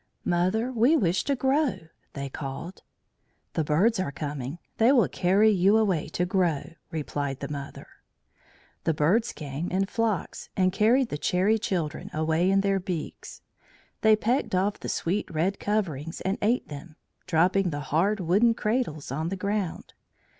"Mother, 0.25 0.71
we 0.71 0.97
wish 0.97 1.23
to 1.25 1.35
grow," 1.35 1.77
they 2.13 2.27
called. 2.27 2.81
"The 3.53 3.63
birds 3.63 3.99
are 3.99 4.11
coming. 4.11 4.57
They 4.79 4.91
will 4.91 5.07
carry 5.07 5.51
you 5.51 5.77
away 5.77 6.07
to 6.09 6.25
grow," 6.25 6.71
replied 6.89 7.39
the 7.39 7.47
mother. 7.51 7.85
The 8.83 8.95
birds 8.95 9.31
came 9.31 9.69
in 9.69 9.85
flocks 9.85 10.49
and 10.57 10.73
carried 10.73 11.09
the 11.09 11.19
Cherry 11.19 11.59
Children 11.59 12.09
away 12.15 12.49
in 12.49 12.61
their 12.61 12.79
beaks. 12.79 13.41
They 14.01 14.15
pecked 14.15 14.55
off 14.55 14.79
the 14.79 14.89
sweet 14.89 15.29
red 15.29 15.59
coverings 15.59 16.19
and 16.21 16.39
ate 16.41 16.67
them, 16.67 16.95
dropping 17.27 17.69
the 17.69 17.81
hard 17.81 18.19
wooden 18.19 18.55
cradles 18.55 19.11
on 19.11 19.29
the 19.29 19.35
ground. 19.37 19.93